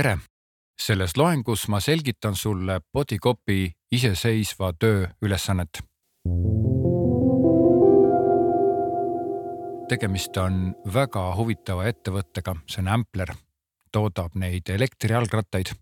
[0.00, 0.18] tere!
[0.80, 5.82] selles loengus ma selgitan sulle Bodycopy iseseisva töö ülesannet.
[9.88, 13.34] tegemist on väga huvitava ettevõttega, see on Ampler,
[13.92, 15.74] toodab neid elektrijalgrattaid.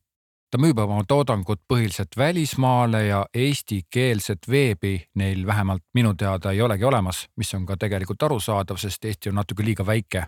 [0.50, 6.84] ta müüb oma toodangut põhiliselt välismaale ja eestikeelset veebi neil vähemalt minu teada ei olegi
[6.84, 10.26] olemas, mis on ka tegelikult arusaadav, sest Eesti on natuke liiga väike,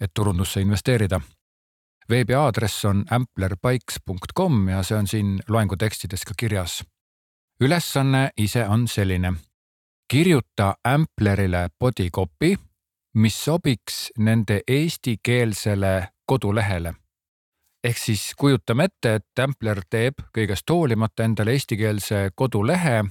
[0.00, 1.20] et turundusse investeerida
[2.10, 6.84] veebiaadress on amplerbikes.com ja see on siin loengu tekstides ka kirjas.
[7.60, 9.32] ülesanne ise on selline.
[10.08, 12.56] kirjuta Amplerile body copy,
[13.14, 16.94] mis sobiks nende eestikeelsele kodulehele.
[17.84, 23.04] ehk siis kujutame ette, et Ampler teeb kõigest hoolimata endale eestikeelse kodulehe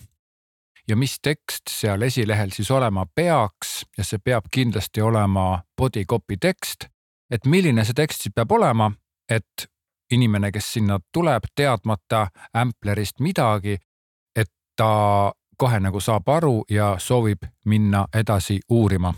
[0.87, 6.37] ja mis tekst seal esilehel siis olema peaks ja see peab kindlasti olema body copy
[6.37, 6.94] tekst
[7.31, 8.91] et milline see tekst siis peab olema,
[9.29, 9.67] et
[10.11, 13.77] inimene, kes sinna tuleb teadmata Amplerist midagi,
[14.35, 19.13] et ta kohe nagu saab aru ja soovib minna edasi uurima.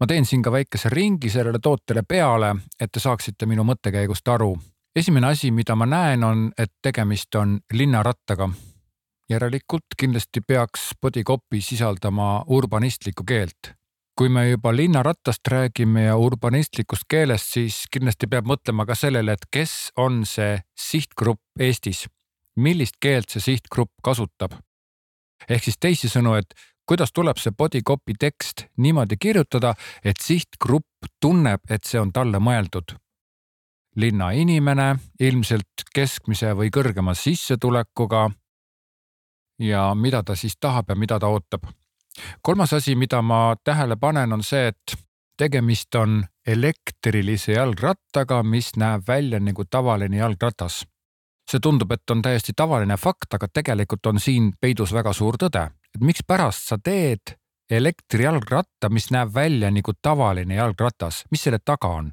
[0.00, 4.58] ma teen siin ka väikese ringi sellele tootele peale, et te saaksite minu mõttekäigust aru.
[4.96, 8.48] esimene asi, mida ma näen, on, et tegemist on linnarattaga.
[9.30, 13.74] järelikult kindlasti peaks bodycopy sisaldama urbanistlikku keelt
[14.16, 19.46] kui me juba linnarattast räägime ja urbanistlikust keelest, siis kindlasti peab mõtlema ka sellele, et
[19.50, 22.06] kes on see sihtgrupp Eestis.
[22.56, 24.52] millist keelt see sihtgrupp kasutab?
[25.48, 26.54] ehk siis teisisõnu, et
[26.86, 32.38] kuidas tuleb see body copy tekst niimoodi kirjutada, et sihtgrupp tunneb, et see on talle
[32.38, 32.94] mõeldud.
[33.96, 38.30] linnainimene, ilmselt keskmise või kõrgema sissetulekuga.
[39.58, 41.66] ja mida ta siis tahab ja mida ta ootab
[42.42, 44.96] kolmas asi, mida ma tähele panen, on see, et
[45.36, 50.84] tegemist on elektrilise jalgrattaga, mis näeb välja nagu tavaline jalgratas.
[51.50, 55.66] see tundub, et on täiesti tavaline fakt, aga tegelikult on siin peidus väga suur tõde,
[55.94, 57.36] et mikspärast sa teed
[57.70, 62.12] elektrijalgratta, mis näeb välja nagu tavaline jalgratas, mis selle taga on?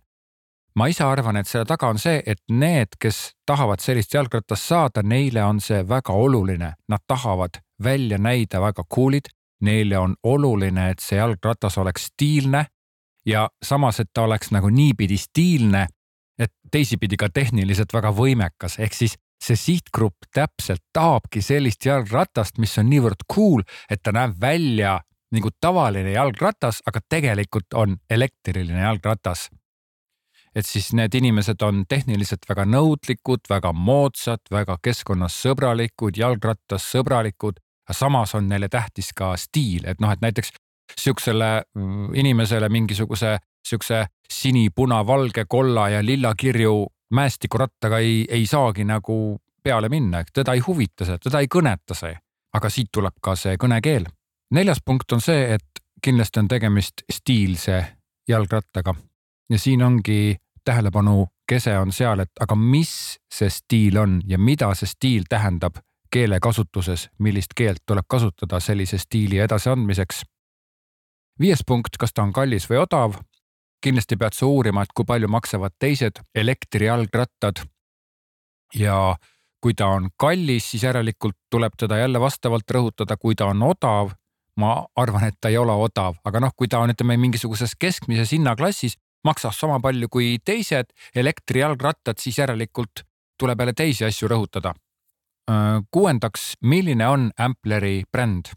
[0.75, 5.04] ma ise arvan, et selle taga on see, et need, kes tahavad sellist jalgratast saada,
[5.04, 9.28] neile on see väga oluline, nad tahavad välja näida väga cool'id,
[9.62, 12.66] neile on oluline, et see jalgratas oleks stiilne
[13.26, 15.88] ja samas, et ta oleks nagu niipidi stiilne,
[16.40, 22.78] et teisipidi ka tehniliselt väga võimekas, ehk siis see sihtgrupp täpselt tahabki sellist jalgratast, mis
[22.78, 25.00] on niivõrd cool, et ta näeb välja
[25.32, 29.50] nagu tavaline jalgratas, aga tegelikult on elektriline jalgratas.
[30.56, 38.35] et siis need inimesed on tehniliselt väga nõudlikud, väga moodsad, väga keskkonnasõbralikud, jalgrattassõbralikud aga samas
[38.35, 40.53] on neile tähtis ka stiil, et noh, et näiteks
[40.96, 43.38] sihukesele mm, inimesele mingisuguse
[43.68, 50.59] sihukese sini-puna-valge, kolla ja lilla kirju mäestikurattaga ei, ei saagi nagu peale minna, teda ei
[50.59, 52.16] huvita see, teda ei kõneta see.
[52.53, 54.06] aga siit tuleb ka see kõnekeel.
[54.51, 57.85] neljas punkt on see, et kindlasti on tegemist stiilse
[58.28, 58.96] jalgrattaga
[59.50, 64.74] ja siin ongi tähelepanu kese on seal, et aga mis see stiil on ja mida
[64.75, 70.24] see stiil tähendab keelekasutuses, millist keelt tuleb kasutada sellise stiili edasiandmiseks.
[71.40, 73.14] viies punkt, kas ta on kallis või odav.
[73.82, 77.64] kindlasti pead sa uurima, et kui palju maksavad teised elektrijalgrattad.
[78.76, 79.16] ja
[79.62, 84.12] kui ta on kallis, siis järelikult tuleb teda jälle vastavalt rõhutada, kui ta on odav.
[84.58, 88.32] ma arvan, et ta ei ole odav, aga noh, kui ta on, ütleme mingisuguses keskmises
[88.32, 93.06] hinnaklassis, maksab sama palju kui teised elektrijalgrattad, siis järelikult
[93.40, 94.74] tuleb jälle teisi asju rõhutada
[95.91, 98.53] kuuendaks, milline on Ampleri bränd?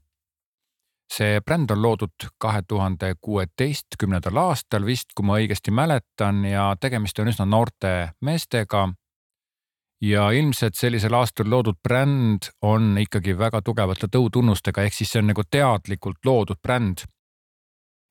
[1.15, 7.19] see bränd on loodud kahe tuhande kuueteistkümnendal aastal vist, kui ma õigesti mäletan ja tegemist
[7.19, 8.89] on üsna noorte meestega.
[10.05, 15.31] ja ilmselt sellisel aastal loodud bränd on ikkagi väga tugevate tõutunnustega, ehk siis see on
[15.33, 17.07] nagu teadlikult loodud bränd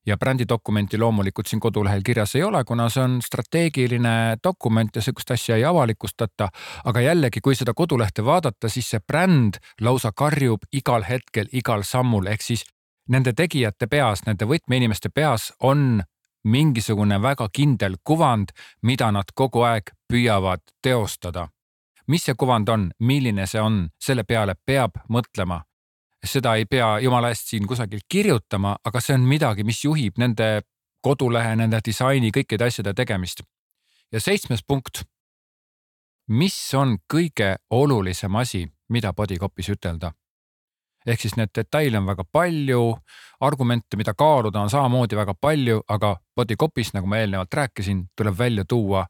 [0.06, 5.30] ja brändidokumenti loomulikult siin kodulehel kirjas ei ole, kuna see on strateegiline dokument ja sihukest
[5.30, 6.48] asja ei avalikustata.
[6.84, 12.26] aga jällegi, kui seda kodulehte vaadata, siis see bränd lausa karjub igal hetkel, igal sammul,
[12.26, 12.64] ehk siis
[13.08, 16.02] nende tegijate peas, nende võtmeinimeste peas on
[16.44, 18.52] mingisugune väga kindel kuvand,
[18.82, 21.48] mida nad kogu aeg püüavad teostada.
[22.06, 25.62] mis see kuvand on, milline see on, selle peale peab mõtlema
[26.24, 30.62] seda ei pea jumala eest siin kusagil kirjutama, aga see on midagi, mis juhib nende
[31.04, 33.42] kodulehe, nende disaini, kõikide asjade tegemist.
[34.12, 35.04] ja seitsmes punkt.
[36.28, 40.12] mis on kõige olulisem asi, mida bodycopy's ütelda?
[41.06, 42.96] ehk siis neid detaile on väga palju,
[43.40, 48.64] argumente, mida kaaluda, on samamoodi väga palju, aga bodycopy's, nagu ma eelnevalt rääkisin, tuleb välja
[48.64, 49.06] tuua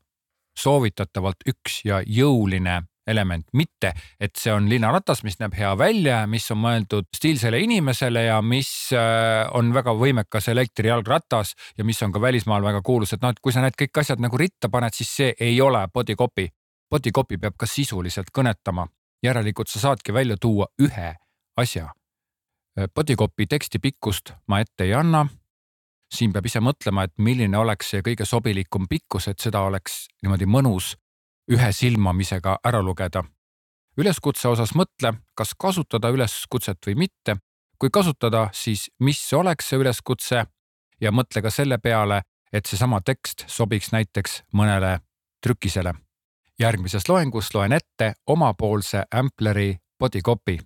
[0.58, 6.30] soovitatavalt üks ja jõuline element, mitte et see on linnaratas, mis näeb hea välja ja
[6.30, 12.12] mis on mõeldud stiilsele inimesele ja mis äh, on väga võimekas elektrijalgratas ja mis on
[12.12, 14.96] ka välismaal väga kuulus, et noh, et kui sa need kõik asjad nagu ritta paned,
[14.96, 16.48] siis see ei ole body copy.
[16.90, 18.86] Body copy peab ka sisuliselt kõnetama,
[19.24, 21.14] järelikult sa saadki välja tuua ühe
[21.60, 21.90] asja.
[22.78, 25.26] Äh, body copy teksti pikkust ma ette ei anna
[26.14, 30.46] siin peab ise mõtlema, et milline oleks see kõige sobilikum pikkus, et seda oleks niimoodi
[30.46, 30.92] mõnus
[31.50, 33.24] ühe silmamisega ära lugeda.
[33.96, 37.36] üleskutse osas mõtle, kas kasutada üleskutset või mitte.
[37.78, 40.46] kui kasutada, siis mis oleks see üleskutse
[41.00, 45.00] ja mõtle ka selle peale, et seesama tekst sobiks näiteks mõnele
[45.42, 45.94] trükisele.
[46.58, 50.58] järgmises loengus loen ette omapoolse Ampleri body copy.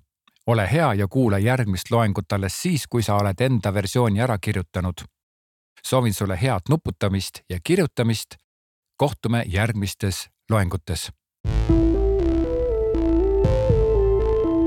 [0.47, 5.05] ole hea ja kuula järgmist loengut alles siis, kui sa oled enda versiooni ära kirjutanud.
[5.85, 8.37] soovin sulle head nuputamist ja kirjutamist
[8.97, 11.11] kohtume järgmistes loengutes